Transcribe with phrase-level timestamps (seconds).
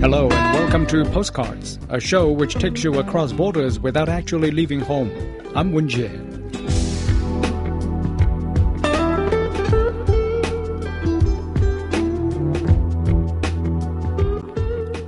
[0.00, 4.78] Hello and welcome to Postcards, a show which takes you across borders without actually leaving
[4.78, 5.10] home.
[5.56, 6.06] I'm Wen Jie.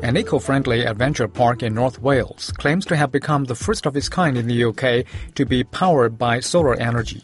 [0.02, 4.09] An eco-friendly adventure park in North Wales claims to have become the first of its
[4.09, 7.22] kind in the UK to be powered by solar energy.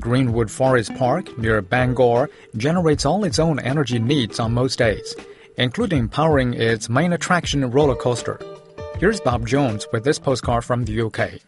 [0.00, 5.14] Greenwood Forest Park near Bangor generates all its own energy needs on most days,
[5.56, 8.38] including powering its main attraction roller coaster.
[8.98, 11.40] Here's Bob Jones with this postcard from the UK.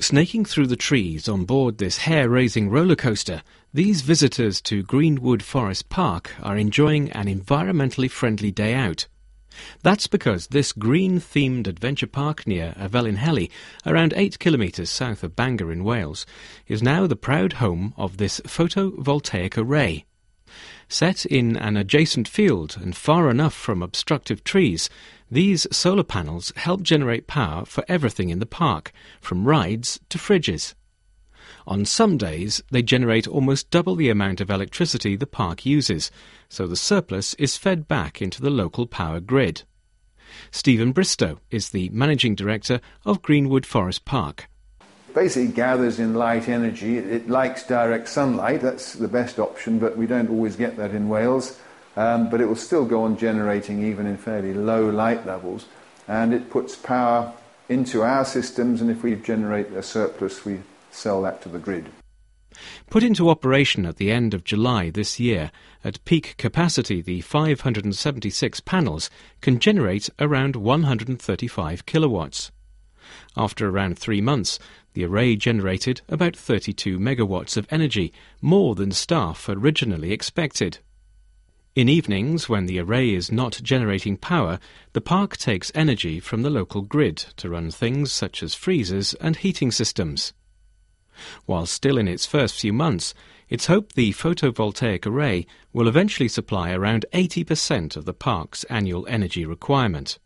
[0.00, 5.44] Snaking through the trees on board this hair raising roller coaster, these visitors to Greenwood
[5.44, 9.06] Forest Park are enjoying an environmentally friendly day out.
[9.82, 13.50] That's because this green themed adventure park near Y Felinheli,
[13.86, 16.26] around 8 kilometres south of Bangor in Wales,
[16.66, 20.04] is now the proud home of this photovoltaic array.
[20.88, 24.90] Set in an adjacent field and far enough from obstructive trees,
[25.30, 30.74] these solar panels help generate power for everything in the park, from rides to fridges.
[31.66, 36.10] On some days, they generate almost double the amount of electricity the park uses,
[36.48, 39.62] so the surplus is fed back into the local power grid.
[40.50, 44.48] Stephen Bristow is the managing director of Greenwood Forest Park.
[45.14, 46.96] Basically, gathers in light energy.
[46.96, 48.62] It likes direct sunlight.
[48.62, 51.58] That's the best option, but we don't always get that in Wales.
[51.96, 55.66] Um, but it will still go on generating even in fairly low light levels.
[56.08, 57.34] And it puts power
[57.68, 60.60] into our systems, and if we generate a surplus, we
[60.92, 61.90] sell that to the grid.
[62.90, 65.50] Put into operation at the end of July this year,
[65.82, 69.08] at peak capacity, the 576 panels
[69.40, 72.52] can generate around 135 kilowatts.
[73.36, 74.58] After around three months,
[74.92, 80.78] the array generated about 32 megawatts of energy, more than staff originally expected.
[81.74, 84.58] In evenings, when the array is not generating power,
[84.92, 89.36] the park takes energy from the local grid to run things such as freezers and
[89.36, 90.34] heating systems.
[91.46, 93.14] While still in its first few months,
[93.48, 99.44] it's hoped the photovoltaic array will eventually supply around 80% of the park's annual energy
[99.44, 100.18] requirement.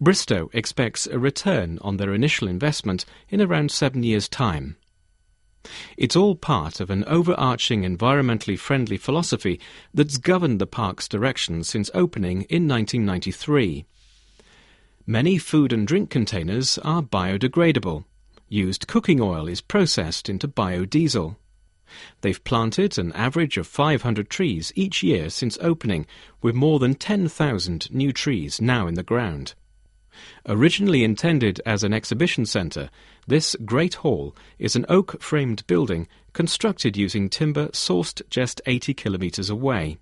[0.00, 4.76] Bristow expects a return on their initial investment in around seven years' time.
[5.96, 9.58] It's all part of an overarching environmentally friendly philosophy
[9.92, 13.84] that's governed the park's direction since opening in 1993.
[15.06, 18.04] Many food and drink containers are biodegradable.
[18.48, 21.34] Used cooking oil is processed into biodiesel.
[22.20, 26.06] They've planted an average of 500 trees each year since opening,
[26.40, 29.54] with more than 10,000 new trees now in the ground.
[30.46, 32.88] Originally intended as an exhibition centre,
[33.26, 39.50] this Great Hall is an oak framed building constructed using timber sourced just 80 kilometres
[39.50, 39.98] away.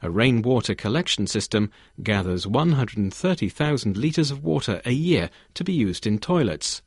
[0.00, 6.20] A rainwater collection system gathers 130,000 litres of water a year to be used in
[6.20, 6.80] toilets.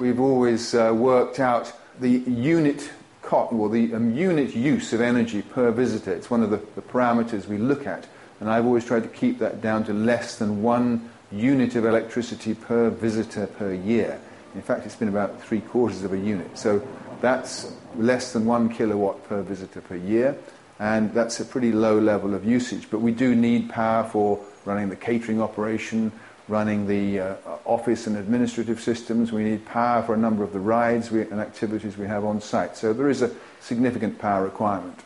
[0.00, 2.90] We've always uh, worked out the unit
[3.22, 6.12] cost, or the um, unit use of energy per visitor.
[6.12, 8.06] It's one of the, the parameters we look at,
[8.40, 12.54] and I've always tried to keep that down to less than one unit of electricity
[12.54, 14.20] per visitor per year.
[14.54, 16.58] In fact, it's been about three quarters of a unit.
[16.58, 16.86] So
[17.20, 20.36] that's less than one kilowatt per visitor per year,
[20.78, 22.90] and that's a pretty low level of usage.
[22.90, 26.12] But we do need power for running the catering operation,
[26.48, 29.32] running the uh, office and administrative systems.
[29.32, 32.40] We need power for a number of the rides we, and activities we have on
[32.40, 32.76] site.
[32.76, 33.30] So there is a
[33.60, 35.00] significant power requirement.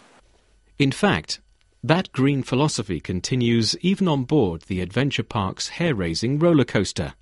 [0.78, 1.40] In fact,
[1.82, 7.14] that green philosophy continues even on board the Adventure Park's hair raising roller coaster.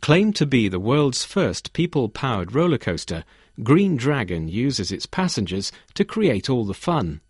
[0.00, 3.24] Claimed to be the world's first people powered roller coaster,
[3.62, 7.20] Green Dragon uses its passengers to create all the fun.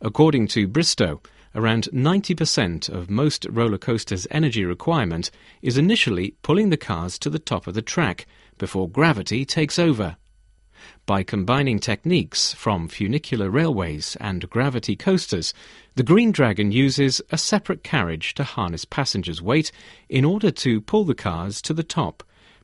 [0.00, 1.20] According to Bristow,
[1.54, 7.38] around 90% of most roller coasters' energy requirement is initially pulling the cars to the
[7.38, 8.26] top of the track
[8.58, 10.16] before gravity takes over.
[11.06, 15.52] By combining techniques from funicular railways and gravity coasters,
[15.94, 19.70] the Green Dragon uses a separate carriage to harness passengers' weight
[20.08, 22.22] in order to pull the cars to the top,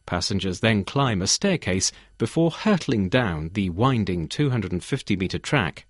[0.08, 5.84] Passengers then climb a staircase before hurtling down the winding 250 metre track.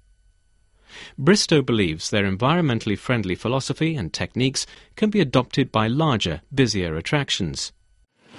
[1.18, 7.72] Bristow believes their environmentally friendly philosophy and techniques can be adopted by larger, busier attractions.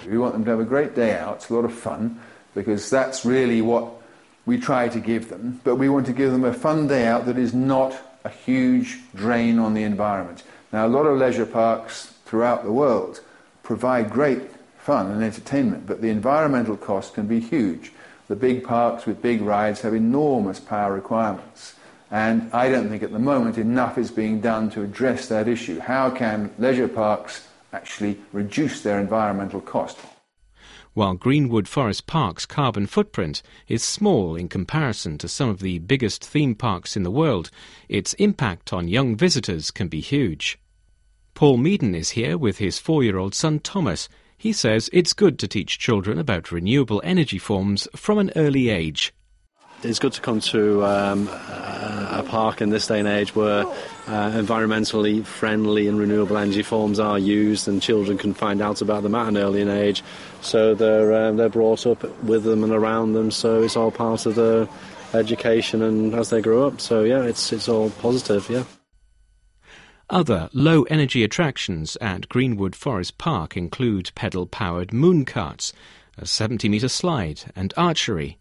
[0.06, 2.20] We want them to have a great day out, a lot of fun,
[2.54, 3.92] because that's really what
[4.46, 5.60] we try to give them.
[5.64, 7.94] But we want to give them a fun day out that is not
[8.24, 10.42] a huge drain on the environment.
[10.72, 13.20] Now, a lot of leisure parks throughout the world
[13.62, 14.42] provide great
[14.78, 17.92] fun and entertainment, but the environmental cost can be huge.
[18.28, 21.74] The big parks with big rides have enormous power requirements.
[22.10, 25.78] And I don't think at the moment enough is being done to address that issue.
[25.78, 29.96] How can leisure parks actually reduce their environmental cost?
[30.92, 36.24] While Greenwood Forest Park's carbon footprint is small in comparison to some of the biggest
[36.24, 37.48] theme parks in the world,
[37.88, 40.58] its impact on young visitors can be huge.
[41.34, 44.08] Paul Meaden is here with his four year old son Thomas.
[44.36, 49.14] He says it's good to teach children about renewable energy forms from an early age
[49.82, 53.64] it's good to come to um, a park in this day and age where
[54.06, 59.02] uh, environmentally friendly and renewable energy forms are used, and children can find out about
[59.02, 60.02] them at an early age.
[60.40, 63.30] So they're um, they're brought up with them and around them.
[63.30, 64.68] So it's all part of their
[65.14, 66.80] education and as they grow up.
[66.80, 68.48] So yeah, it's it's all positive.
[68.50, 68.64] Yeah.
[70.08, 75.72] Other low energy attractions at Greenwood Forest Park include pedal powered moon carts,
[76.18, 78.40] a 70 metre slide, and archery.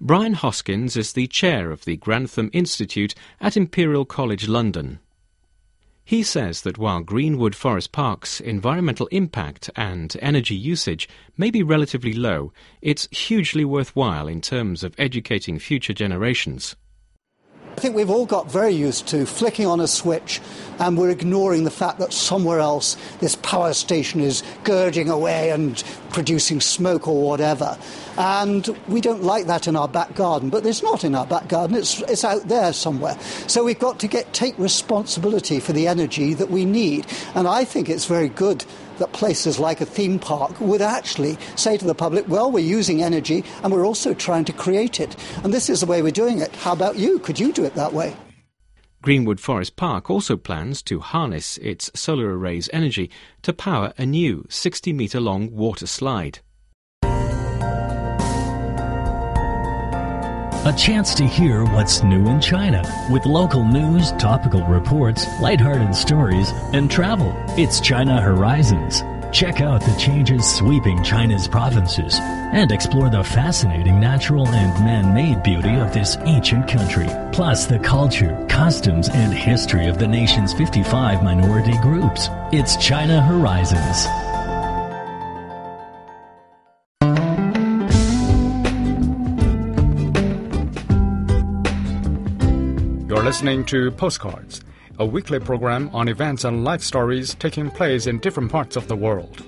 [0.00, 5.00] Brian Hoskins is the chair of the Grantham Institute at Imperial College London.
[6.04, 12.12] He says that while Greenwood Forest Park's environmental impact and energy usage may be relatively
[12.12, 16.76] low, it's hugely worthwhile in terms of educating future generations.
[17.76, 20.40] I think we've all got very used to flicking on a switch
[20.78, 25.84] and we're ignoring the fact that somewhere else this power station is gurging away and
[26.08, 27.76] producing smoke or whatever.
[28.16, 31.48] And we don't like that in our back garden, but it's not in our back
[31.48, 33.18] garden, it's, it's out there somewhere.
[33.46, 37.06] So we've got to get, take responsibility for the energy that we need.
[37.34, 38.64] And I think it's very good
[38.98, 43.02] that places like a theme park would actually say to the public, well, we're using
[43.02, 45.16] energy and we're also trying to create it.
[45.42, 46.54] And this is the way we're doing it.
[46.56, 47.18] How about you?
[47.18, 48.16] Could you do it that way?
[49.02, 53.10] Greenwood Forest Park also plans to harness its solar array's energy
[53.42, 56.40] to power a new 60 metre long water slide.
[60.66, 66.50] A chance to hear what's new in China with local news, topical reports, lighthearted stories,
[66.72, 67.32] and travel.
[67.50, 69.04] It's China Horizons.
[69.30, 75.76] Check out the changes sweeping China's provinces and explore the fascinating natural and man-made beauty
[75.76, 81.78] of this ancient country, plus the culture, customs, and history of the nation's 55 minority
[81.78, 82.28] groups.
[82.50, 84.25] It's China Horizons.
[93.26, 94.60] Listening to Postcards,
[95.00, 98.94] a weekly program on events and life stories taking place in different parts of the
[98.94, 99.44] world.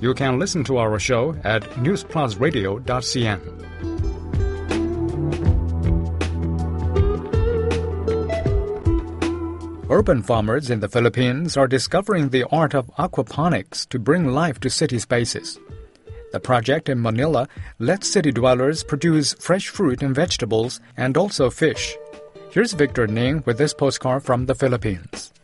[0.00, 3.40] You can listen to our show at newsplusradio.cn.
[9.90, 14.70] Urban farmers in the Philippines are discovering the art of aquaponics to bring life to
[14.70, 15.58] city spaces.
[16.30, 17.48] The project in Manila
[17.80, 21.96] lets city dwellers produce fresh fruit and vegetables and also fish.
[22.50, 25.34] Here's Victor Ning with this postcard from the Philippines.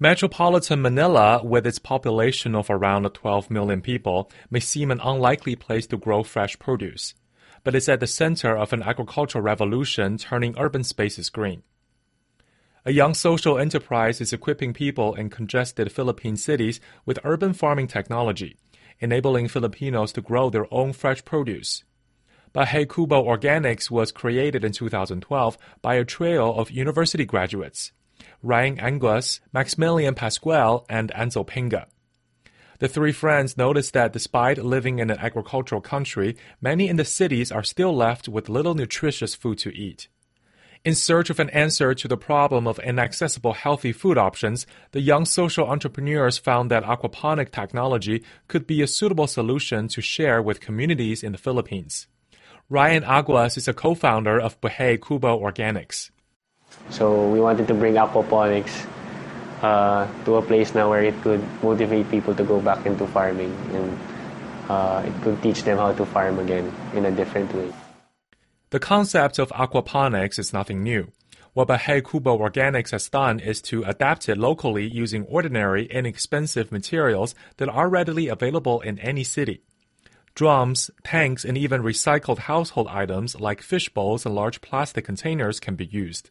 [0.00, 5.86] Metropolitan Manila, with its population of around 12 million people, may seem an unlikely place
[5.86, 7.14] to grow fresh produce,
[7.62, 11.62] but it's at the center of an agricultural revolution turning urban spaces green.
[12.84, 18.56] A young social enterprise is equipping people in congested Philippine cities with urban farming technology,
[18.98, 21.84] enabling Filipinos to grow their own fresh produce.
[22.54, 27.92] Bahay Kubo Organics was created in 2012 by a trio of university graduates,
[28.42, 31.86] Ryan Aguas, Maximilian Pascual, and Ansel Pinga.
[32.78, 37.50] The three friends noticed that despite living in an agricultural country, many in the cities
[37.50, 40.08] are still left with little nutritious food to eat.
[40.84, 45.24] In search of an answer to the problem of inaccessible healthy food options, the young
[45.24, 51.22] social entrepreneurs found that aquaponic technology could be a suitable solution to share with communities
[51.22, 52.08] in the Philippines.
[52.72, 56.08] Ryan Aguas is a co-founder of Bahay Kubo Organics.
[56.88, 58.88] So we wanted to bring aquaponics
[59.60, 63.54] uh, to a place now where it could motivate people to go back into farming
[63.74, 64.00] and
[64.70, 67.70] uh, it could teach them how to farm again in a different way.
[68.70, 71.12] The concept of aquaponics is nothing new.
[71.52, 77.34] What Bahay Kubo Organics has done is to adapt it locally using ordinary, inexpensive materials
[77.58, 79.60] that are readily available in any city.
[80.34, 85.74] Drums, tanks, and even recycled household items like fish bowls and large plastic containers can
[85.74, 86.30] be used.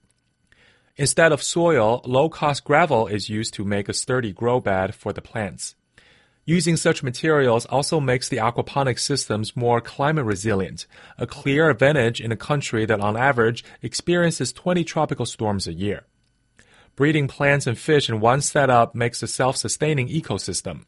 [0.97, 5.13] Instead of soil, low cost gravel is used to make a sturdy grow bed for
[5.13, 5.75] the plants.
[6.45, 12.31] Using such materials also makes the aquaponics systems more climate resilient, a clear advantage in
[12.31, 16.03] a country that on average experiences 20 tropical storms a year.
[16.95, 20.85] Breeding plants and fish in one setup makes a self-sustaining ecosystem.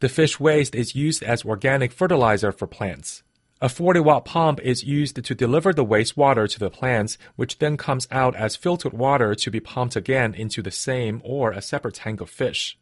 [0.00, 3.24] The fish waste is used as organic fertilizer for plants.
[3.60, 7.76] A 40 watt pump is used to deliver the wastewater to the plants, which then
[7.76, 11.96] comes out as filtered water to be pumped again into the same or a separate
[11.96, 12.78] tank of fish.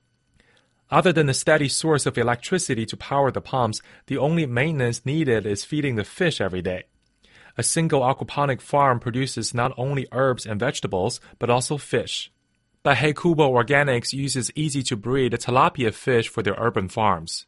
[0.91, 5.47] Other than a steady source of electricity to power the pumps, the only maintenance needed
[5.47, 6.85] is feeding the fish every day.
[7.57, 12.31] A single aquaponic farm produces not only herbs and vegetables, but also fish.
[12.87, 17.45] Bahay Kubo Organics uses easy to breed tilapia fish for their urban farms.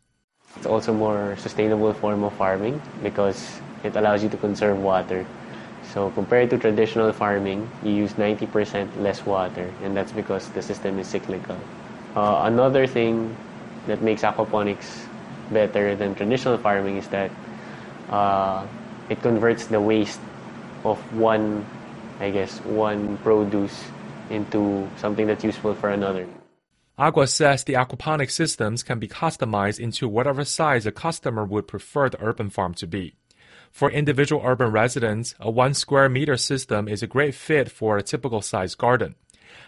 [0.56, 3.38] It's also more sustainable form of farming because
[3.84, 5.24] it allows you to conserve water.
[5.94, 10.98] So compared to traditional farming, you use 90% less water, and that's because the system
[10.98, 11.56] is cyclical.
[12.16, 13.36] Uh, another thing
[13.86, 15.06] that makes aquaponics
[15.52, 17.30] better than traditional farming is that
[18.10, 18.66] uh,
[19.08, 20.18] it converts the waste
[20.84, 21.64] of one,
[22.18, 23.84] I guess, one produce
[24.30, 26.26] into something that's useful for another.
[26.98, 32.08] Aguas says the aquaponic systems can be customized into whatever size a customer would prefer
[32.08, 33.14] the urban farm to be.
[33.70, 38.02] For individual urban residents, a one square meter system is a great fit for a
[38.02, 39.14] typical size garden.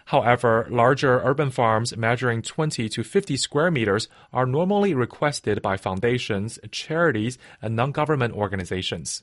[0.07, 6.59] However, larger urban farms measuring 20 to 50 square meters are normally requested by foundations,
[6.73, 9.23] charities, and non government organizations.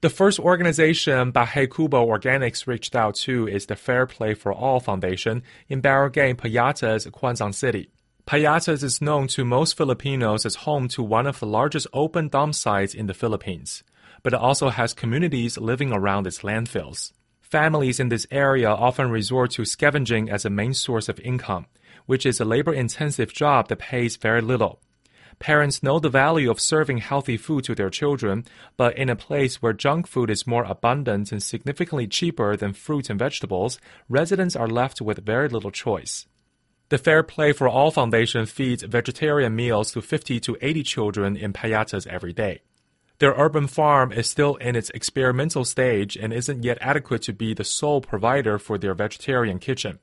[0.00, 4.78] The first organization Bahay Kubo Organics reached out to is the Fair Play for All
[4.78, 7.90] Foundation in Barangay Payatas, Quezon City.
[8.24, 12.54] Payatas is known to most Filipinos as home to one of the largest open dump
[12.54, 13.82] sites in the Philippines,
[14.22, 17.10] but it also has communities living around its landfills.
[17.40, 21.66] Families in this area often resort to scavenging as a main source of income,
[22.06, 24.80] which is a labor intensive job that pays very little.
[25.38, 28.44] Parents know the value of serving healthy food to their children,
[28.76, 33.08] but in a place where junk food is more abundant and significantly cheaper than fruit
[33.08, 33.78] and vegetables,
[34.08, 36.26] residents are left with very little choice.
[36.88, 41.52] The Fair Play for All Foundation feeds vegetarian meals to 50 to 80 children in
[41.52, 42.62] Payatas every day.
[43.18, 47.52] Their urban farm is still in its experimental stage and isn't yet adequate to be
[47.52, 49.98] the sole provider for their vegetarian kitchen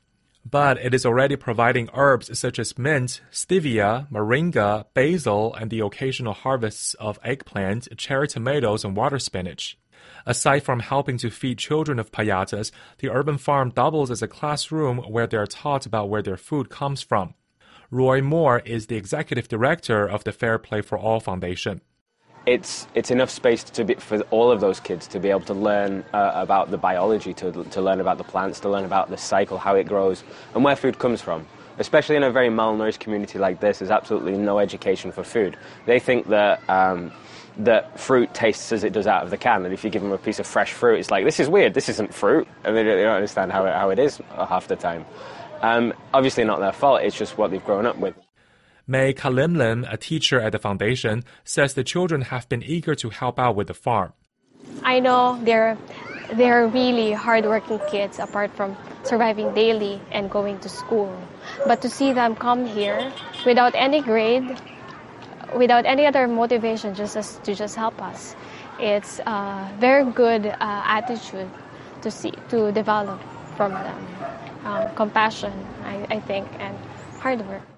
[0.50, 6.34] but it is already providing herbs such as mint, stevia, moringa, basil, and the occasional
[6.34, 9.78] harvests of eggplant, cherry tomatoes, and water spinach.
[10.26, 15.00] Aside from helping to feed children of payatas, the urban farm doubles as a classroom
[15.00, 17.34] where they are taught about where their food comes from.
[17.90, 21.82] Roy Moore is the executive director of the Fair Play for All Foundation
[22.46, 25.54] it's it's enough space to be, for all of those kids to be able to
[25.54, 29.18] learn uh, about the biology, to to learn about the plants, to learn about the
[29.18, 30.24] cycle, how it grows,
[30.54, 31.48] and where food comes from.
[31.78, 35.58] Especially in a very malnourished community like this, there's absolutely no education for food.
[35.86, 36.68] They think that.
[36.70, 37.12] Um,
[37.58, 40.12] that fruit tastes as it does out of the can, and if you give them
[40.12, 41.74] a piece of fresh fruit, it's like this is weird.
[41.74, 45.06] This isn't fruit, and they don't, understand how it, how it is half the time.
[45.62, 47.02] Um, obviously, not their fault.
[47.02, 48.14] It's just what they've grown up with.
[48.88, 53.40] May Kalimlim, a teacher at the foundation, says the children have been eager to help
[53.40, 54.14] out with the farm.
[54.84, 55.78] I know they're
[56.34, 61.16] they're really hardworking kids apart from surviving daily and going to school.
[61.66, 63.12] But to see them come here
[63.46, 64.58] without any grade,
[65.56, 68.36] without any other motivation, just as, to just help us,
[68.80, 71.50] it's a very good uh, attitude
[72.02, 73.22] to see to develop
[73.56, 74.08] from them.
[74.66, 76.76] Um, compassion, I, I think, and
[77.20, 77.75] hard work.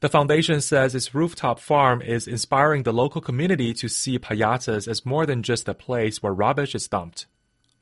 [0.00, 5.04] The foundation says its rooftop farm is inspiring the local community to see Payatas as
[5.04, 7.26] more than just a place where rubbish is dumped.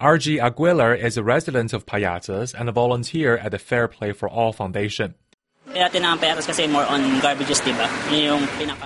[0.01, 4.31] RG Aguilar is a resident of Payatas and a volunteer at the Fair Play for
[4.31, 5.15] All Foundation.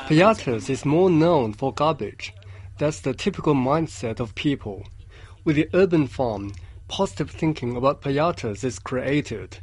[0.08, 2.34] Payatas is more known for garbage.
[2.78, 4.88] That's the typical mindset of people.
[5.44, 6.50] With the urban farm,
[6.88, 9.60] positive thinking about Payatas is created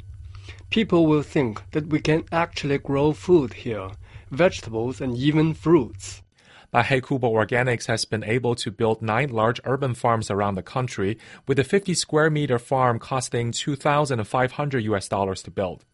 [0.70, 3.90] people will think that we can actually grow food here,
[4.30, 6.22] vegetables and even fruits.
[6.72, 11.18] Bahay Kubo Organics has been able to build nine large urban farms around the country,
[11.46, 15.86] with a 50 square meter farm costing 2,500 US dollars to build.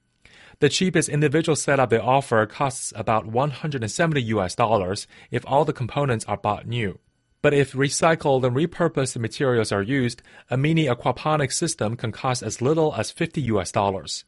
[0.59, 6.25] The cheapest individual setup they offer costs about 170 US dollars if all the components
[6.25, 6.99] are bought new.
[7.41, 12.61] But if recycled and repurposed materials are used, a mini aquaponics system can cost as
[12.61, 14.25] little as 50 US dollars.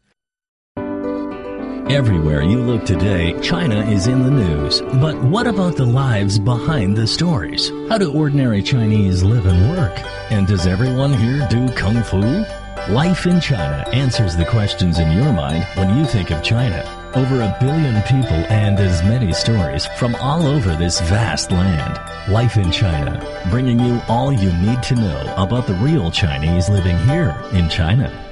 [1.90, 4.80] Everywhere you look today, China is in the news.
[5.00, 7.68] But what about the lives behind the stories?
[7.88, 9.96] How do ordinary Chinese live and work?
[10.32, 12.44] And does everyone here do kung fu?
[12.92, 16.82] Life in China answers the questions in your mind when you think of China.
[17.14, 22.00] Over a billion people and as many stories from all over this vast land.
[22.28, 26.98] Life in China, bringing you all you need to know about the real Chinese living
[27.06, 28.25] here in China.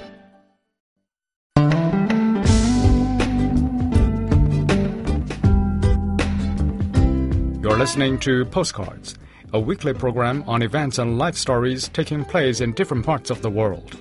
[7.85, 9.15] Listening to Postcards,
[9.53, 13.51] a weekly program on events and life stories taking place in different parts of the
[13.51, 14.01] world.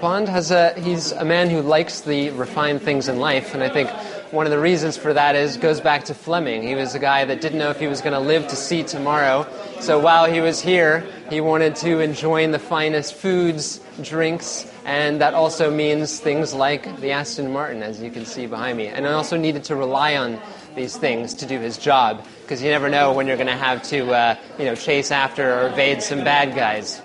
[0.00, 3.68] Bond has a he's a man who likes the refined things in life, and I
[3.68, 3.88] think
[4.32, 6.62] one of the reasons for that is goes back to Fleming.
[6.62, 8.82] He was a guy that didn't know if he was going to live to see
[8.82, 9.46] tomorrow.
[9.80, 15.34] So while he was here, he wanted to enjoy the finest foods, drinks, and that
[15.34, 18.88] also means things like the Aston Martin, as you can see behind me.
[18.88, 20.40] And I also needed to rely on
[20.74, 23.82] these things to do his job because you never know when you're going to have
[23.84, 27.00] to, uh, you know, chase after or evade some bad guys.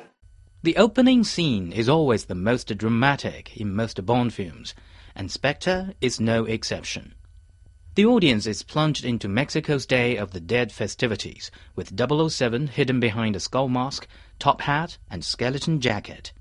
[0.63, 4.73] The opening scene is always the most dramatic in most Bond films,
[5.13, 7.15] and Spectre is no exception.
[7.95, 13.36] The audience is plunged into Mexico's Day of the Dead festivities, with 007 hidden behind
[13.36, 14.08] a skull mask,
[14.39, 16.32] top hat, and skeleton jacket.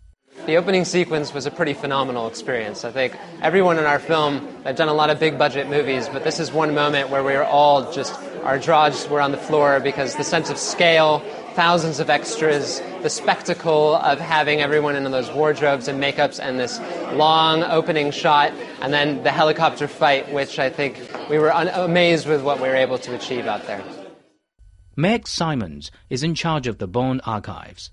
[0.46, 2.85] The opening sequence was a pretty phenomenal experience.
[2.85, 6.22] I think everyone in our film, I've done a lot of big budget movies, but
[6.22, 9.80] this is one moment where we were all just, our jaws were on the floor
[9.80, 11.18] because the sense of scale,
[11.54, 16.78] thousands of extras, the spectacle of having everyone in those wardrobes and makeups, and this
[17.14, 22.26] long opening shot, and then the helicopter fight, which I think we were un- amazed
[22.28, 23.82] with what we were able to achieve out there.
[24.96, 27.90] Meg Simmonds is in charge of the Bond archives.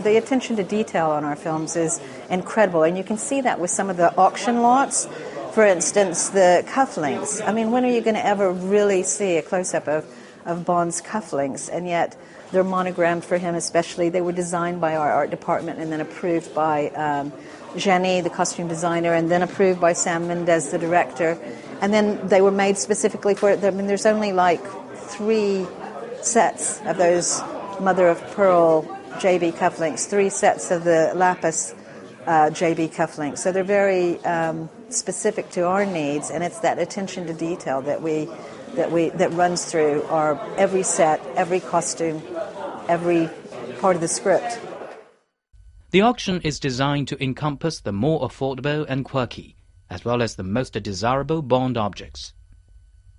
[0.00, 3.70] The attention to detail on our films is incredible, and you can see that with
[3.70, 5.06] some of the auction lots.
[5.52, 7.46] For instance, the cufflinks.
[7.46, 10.04] I mean, when are you going to ever really see a close up of,
[10.46, 11.68] of Bond's cufflinks?
[11.70, 12.16] And yet,
[12.52, 14.08] they're monogrammed for him, especially.
[14.08, 17.32] They were designed by our art department and then approved by um,
[17.76, 21.38] Jenny, the costume designer, and then approved by Sam Mendes, the director.
[21.80, 23.62] And then they were made specifically for it.
[23.64, 25.66] I mean, there's only like three
[26.22, 27.40] sets of those
[27.80, 31.74] mother of pearl JB cufflinks, three sets of the lapis
[32.26, 33.38] uh, JB cufflinks.
[33.38, 38.02] So they're very um, specific to our needs, and it's that attention to detail that
[38.02, 38.28] we
[38.74, 42.22] that we that runs through our every set, every costume,
[42.88, 43.30] every
[43.80, 44.60] part of the script.
[45.90, 49.56] The auction is designed to encompass the more affordable and quirky,
[49.88, 52.34] as well as the most desirable Bond objects.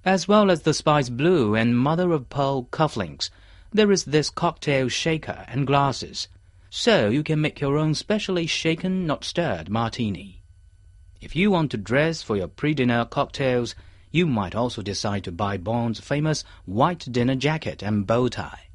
[0.06, 3.30] As well as the Spice Blue and Mother of Pearl cufflinks,
[3.74, 6.28] there is this cocktail shaker and glasses,
[6.70, 10.44] so you can make your own specially shaken, not stirred martini.
[11.20, 13.76] If you want to dress for your pre-dinner cocktails,
[14.12, 18.70] you might also decide to buy Bond's famous white dinner jacket and bow tie.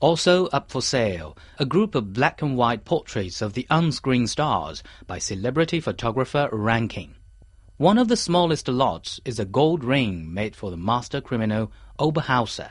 [0.00, 4.82] Also up for sale, a group of black and white portraits of the on-screen stars
[5.06, 7.14] by celebrity photographer Rankin.
[7.76, 12.70] One of the smallest lots is a gold ring made for the master criminal Oberhauser.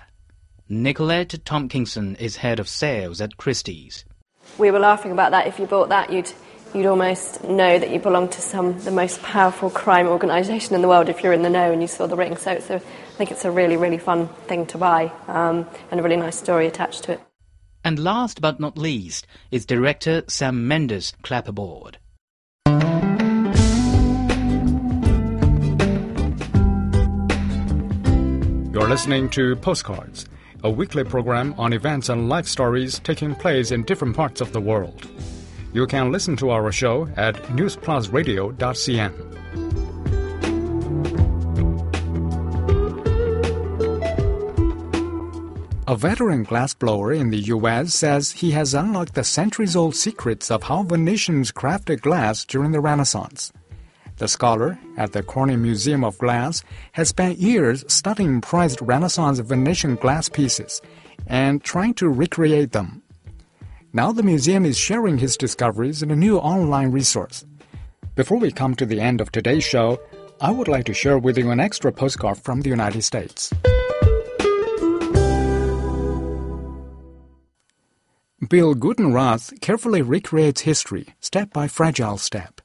[0.67, 4.05] Nicolette Tomkinson is head of sales at Christie's.
[4.57, 5.47] We were laughing about that.
[5.47, 6.31] If you bought that, you'd
[6.73, 10.87] you'd almost know that you belong to some the most powerful crime organisation in the
[10.87, 12.37] world if you're in the know and you saw the ring.
[12.37, 12.79] So it's a, I
[13.17, 16.67] think it's a really really fun thing to buy um, and a really nice story
[16.67, 17.21] attached to it.
[17.83, 21.95] And last but not least is director Sam Mendes clapperboard.
[28.71, 30.27] You're listening to Postcards,
[30.63, 34.61] a weekly program on events and life stories taking place in different parts of the
[34.61, 35.07] world.
[35.73, 39.31] You can listen to our show at newsplusradio.cn.
[45.87, 47.93] A veteran glassblower in the U.S.
[47.93, 52.79] says he has unlocked the centuries old secrets of how Venetians crafted glass during the
[52.79, 53.51] Renaissance.
[54.17, 59.95] The scholar at the Corning Museum of Glass has spent years studying prized Renaissance Venetian
[59.95, 60.81] glass pieces
[61.27, 63.01] and trying to recreate them.
[63.93, 67.45] Now the museum is sharing his discoveries in a new online resource.
[68.15, 69.99] Before we come to the end of today's show,
[70.39, 73.51] I would like to share with you an extra postcard from the United States.
[78.47, 82.61] Bill Gudenrath carefully recreates history, step by fragile step.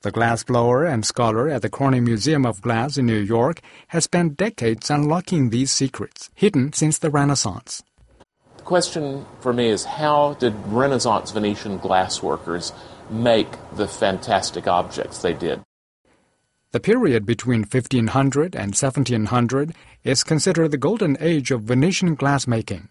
[0.00, 4.38] The glassblower and scholar at the Corning Museum of Glass in New York has spent
[4.38, 7.82] decades unlocking these secrets, hidden since the Renaissance.
[8.62, 12.72] The question for me is how did Renaissance Venetian glassworkers
[13.10, 15.62] make the fantastic objects they did?
[16.70, 22.86] The period between 1500 and 1700 is considered the golden age of Venetian glassmaking,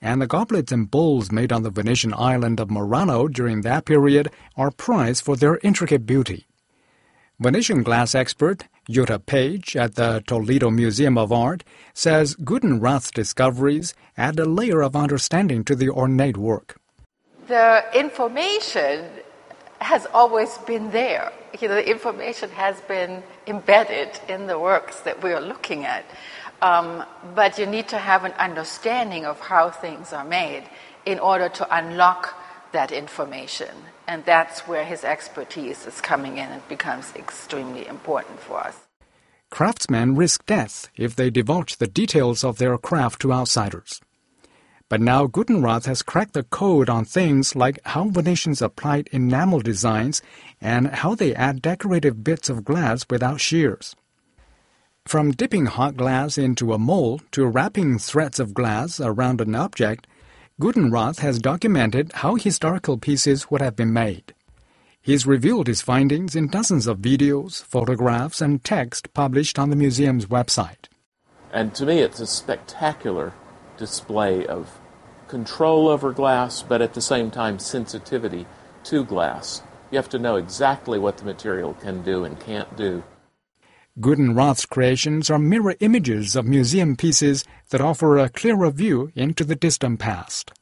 [0.00, 4.30] and the goblets and bowls made on the Venetian island of Murano during that period
[4.56, 6.46] are prized for their intricate beauty.
[7.40, 14.38] Venetian glass expert Jutta Page at the Toledo Museum of Art says Gudenrath's discoveries add
[14.38, 16.78] a layer of understanding to the ornate work.
[17.48, 19.04] The information
[19.80, 21.32] has always been there.
[21.60, 26.04] You know, the information has been embedded in the works that we are looking at.
[26.62, 30.64] Um, but you need to have an understanding of how things are made
[31.04, 32.34] in order to unlock
[32.72, 33.74] that information.
[34.08, 38.76] And that's where his expertise is coming in and becomes extremely important for us.
[39.50, 44.00] Craftsmen risk death if they divulge the details of their craft to outsiders.
[44.88, 50.22] But now Gudenrath has cracked the code on things like how Venetians applied enamel designs
[50.60, 53.96] and how they add decorative bits of glass without shears.
[55.04, 60.06] From dipping hot glass into a mold to wrapping threads of glass around an object,
[60.58, 64.32] Gudenrath has documented how historical pieces would have been made.
[65.02, 70.24] He's revealed his findings in dozens of videos, photographs, and text published on the museum's
[70.26, 70.88] website.
[71.52, 73.34] And to me, it's a spectacular
[73.76, 74.80] display of
[75.28, 78.46] control over glass, but at the same time, sensitivity
[78.84, 79.60] to glass.
[79.90, 83.04] You have to know exactly what the material can do and can't do.
[83.98, 89.56] Gudenrath's creations are mirror images of museum pieces that offer a clearer view into the
[89.56, 90.52] distant past.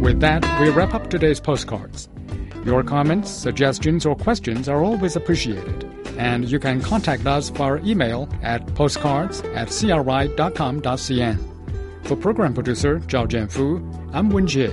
[0.00, 2.08] With that, we wrap up today's postcards.
[2.64, 5.84] Your comments, suggestions, or questions are always appreciated,
[6.16, 11.38] and you can contact us via email at postcards at cri.com.cn.
[12.06, 14.72] For program producer Zhao Jianfu, I'm Wen Jie.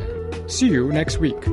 [0.49, 1.45] See you next week.